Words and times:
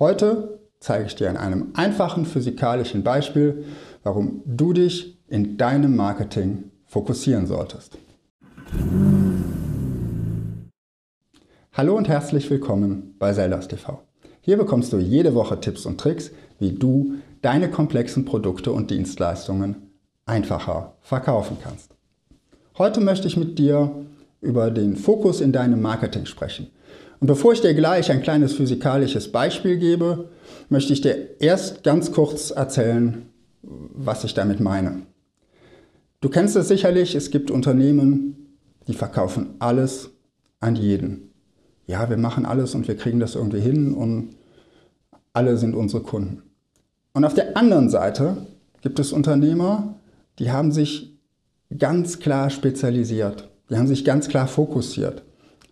Heute 0.00 0.58
zeige 0.80 1.06
ich 1.06 1.14
dir 1.14 1.30
an 1.30 1.36
einem 1.36 1.70
einfachen 1.74 2.26
physikalischen 2.26 3.04
Beispiel, 3.04 3.64
warum 4.02 4.42
du 4.44 4.72
dich 4.72 5.22
in 5.28 5.56
deinem 5.56 5.94
Marketing 5.94 6.72
fokussieren 6.84 7.46
solltest. 7.46 7.96
Hallo 11.72 11.96
und 11.96 12.08
herzlich 12.08 12.50
willkommen 12.50 13.14
bei 13.20 13.32
Sellers 13.32 13.68
TV. 13.68 14.02
Hier 14.40 14.56
bekommst 14.56 14.92
du 14.92 14.98
jede 14.98 15.32
Woche 15.36 15.60
Tipps 15.60 15.86
und 15.86 16.00
Tricks, 16.00 16.32
wie 16.58 16.72
du 16.72 17.14
deine 17.40 17.70
komplexen 17.70 18.24
Produkte 18.24 18.72
und 18.72 18.90
Dienstleistungen 18.90 19.94
einfacher 20.26 20.96
verkaufen 21.02 21.58
kannst. 21.62 21.94
Heute 22.78 23.00
möchte 23.00 23.28
ich 23.28 23.36
mit 23.36 23.60
dir 23.60 23.94
über 24.40 24.72
den 24.72 24.96
Fokus 24.96 25.40
in 25.40 25.52
deinem 25.52 25.80
Marketing 25.80 26.26
sprechen. 26.26 26.72
Und 27.24 27.28
bevor 27.28 27.54
ich 27.54 27.62
dir 27.62 27.72
gleich 27.72 28.10
ein 28.10 28.20
kleines 28.20 28.52
physikalisches 28.52 29.32
Beispiel 29.32 29.78
gebe, 29.78 30.28
möchte 30.68 30.92
ich 30.92 31.00
dir 31.00 31.40
erst 31.40 31.82
ganz 31.82 32.12
kurz 32.12 32.50
erzählen, 32.50 33.30
was 33.62 34.24
ich 34.24 34.34
damit 34.34 34.60
meine. 34.60 35.06
Du 36.20 36.28
kennst 36.28 36.54
es 36.54 36.68
sicherlich, 36.68 37.14
es 37.14 37.30
gibt 37.30 37.50
Unternehmen, 37.50 38.58
die 38.88 38.92
verkaufen 38.92 39.54
alles 39.58 40.10
an 40.60 40.76
jeden. 40.76 41.30
Ja, 41.86 42.10
wir 42.10 42.18
machen 42.18 42.44
alles 42.44 42.74
und 42.74 42.88
wir 42.88 42.96
kriegen 42.98 43.20
das 43.20 43.36
irgendwie 43.36 43.60
hin 43.60 43.94
und 43.94 44.36
alle 45.32 45.56
sind 45.56 45.74
unsere 45.74 46.02
Kunden. 46.02 46.42
Und 47.14 47.24
auf 47.24 47.32
der 47.32 47.56
anderen 47.56 47.88
Seite 47.88 48.36
gibt 48.82 48.98
es 48.98 49.14
Unternehmer, 49.14 49.98
die 50.38 50.52
haben 50.52 50.72
sich 50.72 51.18
ganz 51.78 52.18
klar 52.18 52.50
spezialisiert. 52.50 53.48
Die 53.70 53.78
haben 53.78 53.86
sich 53.86 54.04
ganz 54.04 54.28
klar 54.28 54.46
fokussiert 54.46 55.24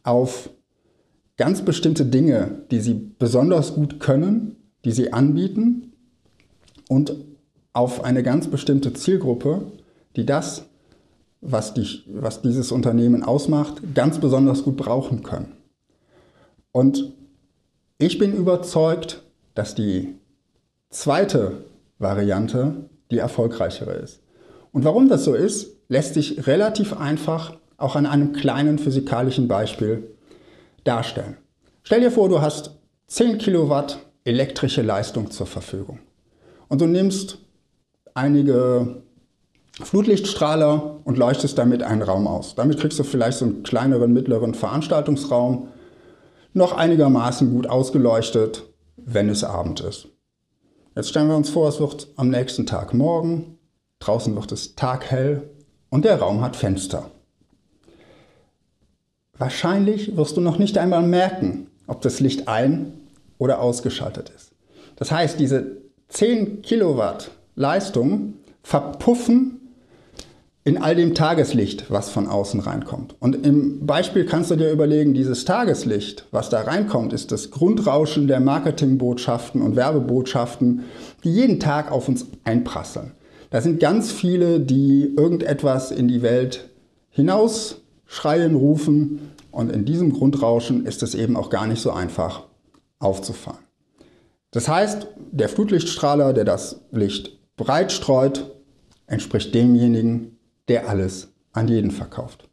auf 0.03 0.49
ganz 1.37 1.63
bestimmte 1.63 2.05
Dinge, 2.05 2.63
die 2.71 2.81
sie 2.81 2.95
besonders 3.19 3.75
gut 3.75 4.01
können, 4.01 4.57
die 4.85 4.93
sie 4.93 5.13
anbieten 5.13 5.93
und 6.89 7.15
auf 7.73 8.05
eine 8.05 8.23
ganz 8.23 8.49
bestimmte 8.49 8.93
Zielgruppe, 8.93 9.73
die 10.17 10.27
das, 10.27 10.67
was, 11.41 11.75
die, 11.75 12.03
was 12.07 12.43
dieses 12.43 12.71
Unternehmen 12.71 13.23
ausmacht, 13.23 13.95
ganz 13.95 14.19
besonders 14.19 14.63
gut 14.63 14.77
brauchen 14.77 15.23
können. 15.23 15.53
Und 16.71 17.13
ich 17.99 18.19
bin 18.19 18.35
überzeugt, 18.35 19.23
dass 19.55 19.75
die 19.75 20.15
zweite 20.91 21.65
Variante 21.99 22.89
die 23.11 23.19
erfolgreichere 23.19 23.93
ist. 23.93 24.21
Und 24.73 24.85
warum 24.85 25.09
das 25.09 25.25
so 25.25 25.35
ist, 25.35 25.77
lässt 25.89 26.15
sich 26.15 26.47
relativ 26.47 26.97
einfach 26.97 27.57
auch 27.77 27.97
an 27.97 28.07
einem 28.07 28.33
kleinen 28.33 28.79
physikalischen 28.79 29.49
Beispiel 29.49 30.09
darstellen. 30.85 31.37
Stell 31.83 32.01
dir 32.01 32.11
vor, 32.11 32.29
du 32.29 32.41
hast 32.41 32.79
10 33.09 33.39
Kilowatt 33.39 33.99
elektrische 34.25 34.83
Leistung 34.83 35.31
zur 35.31 35.47
Verfügung 35.47 35.99
und 36.69 36.81
du 36.81 36.87
nimmst 36.87 37.39
einige 38.15 39.03
Flutlichtstrahler 39.81 41.01
und 41.05 41.19
leuchtest 41.19 41.57
damit 41.59 41.83
einen 41.83 42.03
Raum 42.03 42.27
aus. 42.27 42.55
Damit 42.55 42.79
kriegst 42.79 42.99
du 42.99 43.05
vielleicht 43.05 43.39
so 43.39 43.47
einen 43.47 43.63
kleineren, 43.63 44.13
mittleren 44.13 44.55
Veranstaltungsraum, 44.55 45.69
noch 46.53 46.73
einigermaßen 46.73 47.51
gut 47.51 47.67
ausgeleuchtet, 47.67 48.65
wenn 48.97 49.29
es 49.29 49.43
Abend 49.43 49.81
ist. 49.81 50.09
Jetzt 50.95 51.09
stellen 51.09 51.29
wir 51.29 51.37
uns 51.37 51.49
vor, 51.49 51.69
es 51.69 51.81
wird 51.81 52.09
am 52.17 52.29
nächsten 52.29 52.67
Tag 52.67 52.93
morgen, 52.93 53.59
draußen 53.99 54.35
wird 54.37 54.53
es 54.53 54.75
taghell 54.75 55.51
und 55.89 56.05
der 56.05 56.19
Raum 56.19 56.43
hat 56.43 56.57
Fenster. 56.57 57.11
Wahrscheinlich 59.43 60.17
wirst 60.17 60.37
du 60.37 60.41
noch 60.41 60.61
nicht 60.61 60.79
einmal 60.79 61.03
merken, 61.03 61.67
ob 61.89 62.01
das 62.01 62.21
Licht 62.21 62.47
ein- 62.47 62.93
oder 63.39 63.61
ausgeschaltet 63.61 64.31
ist. 64.37 64.53
Das 64.95 65.11
heißt, 65.11 65.41
diese 65.41 65.79
10 66.11 66.63
Kilowatt 66.63 67.33
Leistung 67.57 68.35
verpuffen 68.63 69.59
in 70.63 70.79
all 70.79 70.95
dem 70.95 71.17
Tageslicht, 71.17 71.91
was 71.91 72.09
von 72.09 72.29
außen 72.29 72.61
reinkommt. 72.61 73.17
Und 73.19 73.45
im 73.45 73.85
Beispiel 73.85 74.27
kannst 74.27 74.53
du 74.53 74.55
dir 74.55 74.71
überlegen, 74.71 75.13
dieses 75.13 75.45
Tageslicht, 75.45 76.25
was 76.31 76.49
da 76.49 76.61
reinkommt, 76.61 77.13
ist 77.13 77.33
das 77.33 77.51
Grundrauschen 77.51 78.29
der 78.29 78.39
Marketingbotschaften 78.39 79.61
und 79.61 79.75
Werbebotschaften, 79.75 80.85
die 81.25 81.33
jeden 81.33 81.59
Tag 81.59 81.91
auf 81.91 82.07
uns 82.07 82.27
einprasseln. 82.45 83.11
Da 83.51 83.61
sind 83.61 83.81
ganz 83.81 84.13
viele, 84.13 84.61
die 84.61 85.13
irgendetwas 85.17 85.91
in 85.91 86.07
die 86.07 86.23
Welt 86.23 86.69
hinaus 87.11 87.82
schreien, 88.13 88.55
rufen 88.55 89.33
und 89.51 89.73
in 89.73 89.87
diesem 89.87 90.13
Grundrauschen 90.13 90.85
ist 90.85 91.03
es 91.03 91.15
eben 91.15 91.35
auch 91.35 91.49
gar 91.49 91.67
nicht 91.67 91.81
so 91.81 91.93
einfach 91.93 92.45
aufzufahren. 92.99 93.65
Das 94.51 94.69
heißt, 94.69 95.07
der 95.31 95.49
Flutlichtstrahler, 95.49 96.35
der 96.35 96.45
das 96.45 96.83
Licht 96.91 97.39
breit 97.57 97.91
streut, 97.91 98.55
entspricht 99.07 99.55
demjenigen, 99.55 100.37
der 100.69 100.91
alles 100.91 101.29
an 101.55 101.69
jeden 101.69 101.91
verkauft. 101.91 102.51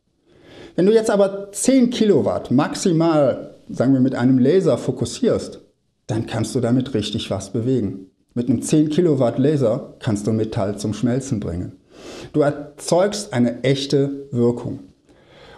Wenn 0.77 0.85
du 0.85 0.93
jetzt 0.93 1.09
aber 1.09 1.51
10 1.51 1.89
Kilowatt 1.89 2.51
maximal, 2.51 3.55
sagen 3.69 3.91
wir 3.91 3.99
mit 3.99 4.15
einem 4.15 4.39
Laser 4.39 4.77
fokussierst, 4.77 5.59
dann 6.07 6.25
kannst 6.25 6.55
du 6.55 6.61
damit 6.61 6.93
richtig 6.93 7.29
was 7.31 7.51
bewegen. 7.51 8.11
Mit 8.33 8.47
einem 8.47 8.61
10 8.61 8.89
Kilowatt 8.91 9.37
Laser 9.37 9.95
kannst 9.99 10.25
du 10.25 10.31
Metall 10.31 10.79
zum 10.79 10.93
Schmelzen 10.93 11.41
bringen. 11.41 11.73
Du 12.31 12.39
erzeugst 12.39 13.33
eine 13.33 13.61
echte 13.63 14.29
Wirkung. 14.31 14.88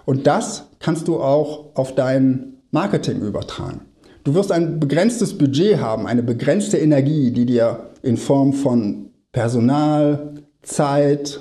Und 0.06 0.28
das 0.28 0.68
kannst 0.80 1.08
du 1.08 1.20
auch 1.20 1.76
auf 1.76 1.96
dein 1.96 2.58
Marketing 2.72 3.22
übertragen. 3.22 3.82
Du 4.24 4.36
wirst 4.36 4.52
ein 4.52 4.80
begrenztes 4.80 5.36
Budget 5.38 5.80
haben, 5.80 6.08
eine 6.08 6.24
begrenzte 6.24 6.78
Energie, 6.78 7.32
die 7.32 7.46
dir 7.46 7.90
in 8.04 8.18
Form 8.18 8.54
von 8.54 9.10
Personal, 9.32 10.34
Zeit, 10.62 11.40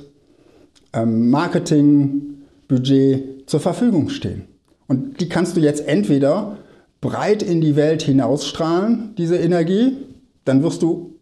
ähm, 0.93 1.31
Marketingbudget 1.31 3.49
zur 3.49 3.61
Verfügung 3.61 4.09
stehen. 4.09 4.45
Und 4.87 5.21
die 5.21 5.29
kannst 5.29 5.57
du 5.57 5.61
jetzt 5.61 5.87
entweder 5.87 6.57
breit 7.01 7.43
in 7.43 7.61
die 7.61 7.77
Welt 7.77 8.03
hinausstrahlen, 8.03 9.15
diese 9.17 9.37
Energie, 9.37 9.99
dann 10.45 10.63
wirst 10.63 10.83
du 10.83 11.17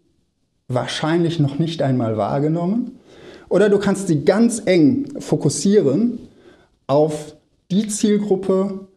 wahrscheinlich 0.69 1.41
noch 1.41 1.59
nicht 1.59 1.82
einmal 1.82 2.16
wahrgenommen. 2.16 2.98
Oder 3.48 3.69
du 3.69 3.78
kannst 3.78 4.09
sie 4.09 4.25
ganz 4.25 4.62
eng 4.65 5.06
fokussieren 5.19 6.28
auf 6.88 7.37
die 7.71 7.87
Zielgruppe, 7.87 8.88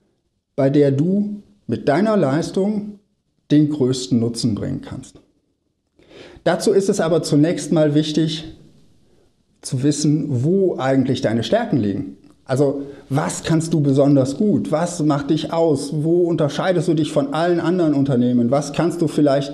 bei 0.56 0.72
der 0.72 0.92
du 0.92 1.44
mit 1.68 1.88
deiner 1.88 2.18
Leistung 2.18 3.00
den 3.52 3.70
größten 3.70 4.20
Nutzen 4.20 4.56
bringen 4.56 4.82
kannst. 4.82 5.20
Dazu 6.44 6.72
ist 6.72 6.90
es 6.90 7.00
aber 7.00 7.22
zunächst 7.22 7.72
mal 7.72 7.94
wichtig 7.94 8.56
zu 9.62 9.84
wissen, 9.84 10.44
wo 10.44 10.78
eigentlich 10.78 11.22
deine 11.22 11.44
Stärken 11.44 11.78
liegen. 11.78 12.18
Also 12.46 12.82
was 13.10 13.44
kannst 13.44 13.74
du 13.74 13.82
besonders 13.82 14.38
gut? 14.38 14.72
Was 14.72 15.04
macht 15.04 15.30
dich 15.30 15.54
aus? 15.54 15.92
Wo 15.94 16.24
unterscheidest 16.24 16.88
du 16.88 16.94
dich 16.94 17.12
von 17.12 17.34
allen 17.34 17.60
anderen 17.60 17.94
Unternehmen? 17.94 18.52
Was 18.52 18.74
kannst 18.74 19.02
du 19.02 19.08
vielleicht 19.08 19.54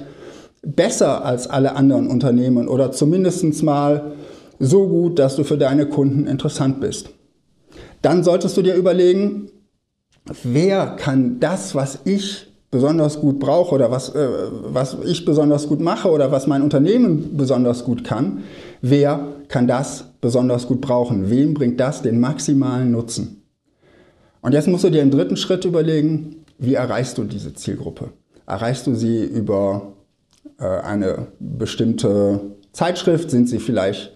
besser 0.61 1.25
als 1.25 1.47
alle 1.47 1.75
anderen 1.75 2.07
Unternehmen 2.07 2.67
oder 2.67 2.91
zumindest 2.91 3.63
mal 3.63 4.13
so 4.59 4.87
gut, 4.87 5.19
dass 5.19 5.35
du 5.35 5.43
für 5.43 5.57
deine 5.57 5.87
Kunden 5.87 6.25
interessant 6.25 6.79
bist? 6.79 7.09
Dann 8.01 8.23
solltest 8.23 8.55
du 8.57 8.61
dir 8.61 8.75
überlegen, 8.75 9.49
wer 10.43 10.87
kann 10.87 11.39
das, 11.39 11.75
was 11.75 11.99
ich 12.05 12.47
besonders 12.69 13.19
gut 13.19 13.39
brauche 13.39 13.73
oder 13.73 13.91
was, 13.91 14.13
äh, 14.13 14.27
was 14.63 14.97
ich 15.05 15.25
besonders 15.25 15.67
gut 15.67 15.79
mache 15.79 16.09
oder 16.09 16.31
was 16.31 16.47
mein 16.47 16.61
Unternehmen 16.61 17.37
besonders 17.37 17.85
gut 17.85 18.03
kann, 18.03 18.43
wer 18.81 19.27
kann 19.47 19.67
das 19.67 20.05
besonders 20.19 20.67
gut 20.67 20.81
brauchen? 20.81 21.29
Wem 21.29 21.53
bringt 21.53 21.79
das 21.79 22.01
den 22.01 22.19
maximalen 22.19 22.91
Nutzen? 22.91 23.43
Und 24.41 24.53
jetzt 24.53 24.67
musst 24.67 24.83
du 24.83 24.89
dir 24.89 25.01
im 25.01 25.11
dritten 25.11 25.37
Schritt 25.37 25.65
überlegen, 25.65 26.45
wie 26.57 26.73
erreichst 26.73 27.17
du 27.17 27.23
diese 27.23 27.53
Zielgruppe? 27.53 28.09
Erreichst 28.45 28.87
du 28.87 28.95
sie 28.95 29.23
über 29.23 29.93
äh, 30.59 30.65
eine 30.65 31.27
bestimmte 31.39 32.41
Zeitschrift? 32.71 33.29
Sind 33.29 33.47
sie 33.49 33.59
vielleicht 33.59 34.13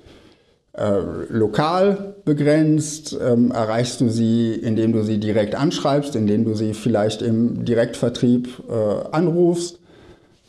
äh, 0.74 1.00
lokal 1.30 2.16
begrenzt? 2.26 3.18
Ähm, 3.22 3.52
erreichst 3.52 4.02
du 4.02 4.10
sie, 4.10 4.54
indem 4.54 4.94
du 4.94 5.04
sie 5.04 5.20
direkt 5.20 5.56
anschreibst, 5.56 6.16
indem 6.16 6.46
du 6.46 6.54
sie 6.54 6.74
vielleicht 6.74 7.22
im 7.22 7.66
Direktvertrieb 7.66 8.50
äh, 8.70 8.74
anrufst? 9.12 9.80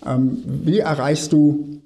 Ähm, 0.07 0.43
wie 0.45 0.79
erreichst 0.79 1.33
du 1.33 1.81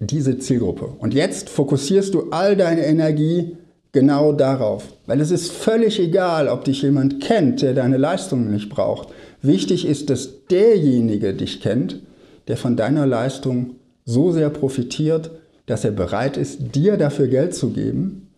diese 0.00 0.38
Zielgruppe? 0.38 0.86
Und 0.98 1.14
jetzt 1.14 1.48
fokussierst 1.48 2.14
du 2.14 2.30
all 2.30 2.56
deine 2.56 2.86
Energie 2.86 3.56
genau 3.92 4.32
darauf, 4.32 4.84
weil 5.06 5.22
es 5.22 5.30
ist 5.30 5.50
völlig 5.50 5.98
egal, 5.98 6.48
ob 6.48 6.64
dich 6.64 6.82
jemand 6.82 7.22
kennt, 7.22 7.62
der 7.62 7.72
deine 7.72 7.96
Leistungen 7.96 8.50
nicht 8.50 8.68
braucht. 8.68 9.08
Wichtig 9.40 9.86
ist, 9.86 10.10
dass 10.10 10.46
derjenige 10.50 11.32
dich 11.32 11.62
kennt, 11.62 12.00
der 12.48 12.58
von 12.58 12.76
deiner 12.76 13.06
Leistung 13.06 13.76
so 14.04 14.32
sehr 14.32 14.50
profitiert, 14.50 15.30
dass 15.66 15.84
er 15.84 15.90
bereit 15.90 16.36
ist, 16.36 16.74
dir 16.74 16.96
dafür 16.96 17.28
Geld 17.28 17.54
zu 17.54 17.70
geben, 17.70 18.28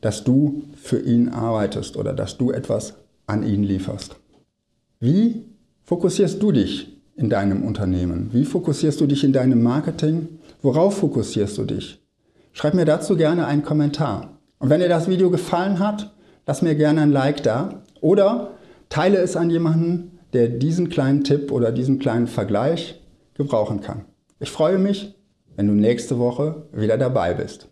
dass 0.00 0.24
du 0.24 0.62
für 0.76 1.00
ihn 1.00 1.28
arbeitest 1.28 1.96
oder 1.96 2.12
dass 2.12 2.38
du 2.38 2.52
etwas 2.52 2.94
an 3.26 3.42
ihn 3.42 3.64
lieferst. 3.64 4.16
Wie 5.00 5.44
fokussierst 5.82 6.42
du 6.42 6.52
dich 6.52 6.96
in 7.16 7.28
deinem 7.28 7.64
Unternehmen? 7.64 8.30
Wie 8.32 8.44
fokussierst 8.44 9.00
du 9.00 9.06
dich 9.06 9.24
in 9.24 9.32
deinem 9.32 9.62
Marketing? 9.62 10.28
Worauf 10.62 10.98
fokussierst 10.98 11.58
du 11.58 11.64
dich? 11.64 12.00
Schreib 12.52 12.74
mir 12.74 12.84
dazu 12.84 13.16
gerne 13.16 13.46
einen 13.46 13.64
Kommentar. 13.64 14.38
Und 14.58 14.70
wenn 14.70 14.80
dir 14.80 14.88
das 14.88 15.08
Video 15.08 15.30
gefallen 15.30 15.78
hat, 15.78 16.14
lass 16.46 16.62
mir 16.62 16.74
gerne 16.74 17.02
ein 17.02 17.12
Like 17.12 17.42
da 17.42 17.82
oder 18.00 18.52
teile 18.88 19.18
es 19.18 19.36
an 19.36 19.50
jemanden, 19.50 20.18
der 20.32 20.48
diesen 20.48 20.88
kleinen 20.88 21.24
Tipp 21.24 21.50
oder 21.50 21.72
diesen 21.72 21.98
kleinen 21.98 22.26
Vergleich 22.26 23.02
gebrauchen 23.34 23.80
kann. 23.80 24.04
Ich 24.38 24.50
freue 24.50 24.78
mich, 24.78 25.15
wenn 25.56 25.66
du 25.66 25.74
nächste 25.74 26.18
Woche 26.18 26.66
wieder 26.72 26.98
dabei 26.98 27.34
bist. 27.34 27.68